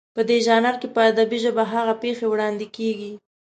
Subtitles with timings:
[0.15, 3.11] په دې ژانر کې په ادبي ژبه هغه پېښې وړاندې کېږي